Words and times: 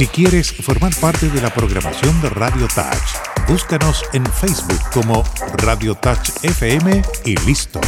Si 0.00 0.06
quieres 0.06 0.50
formar 0.50 0.94
parte 0.98 1.28
de 1.28 1.42
la 1.42 1.52
programación 1.52 2.22
de 2.22 2.30
Radio 2.30 2.66
Touch, 2.68 3.46
búscanos 3.46 4.02
en 4.14 4.24
Facebook 4.24 4.80
como 4.94 5.22
Radio 5.58 5.94
Touch 5.94 6.30
FM 6.42 7.02
y 7.26 7.36
listo. 7.44 7.82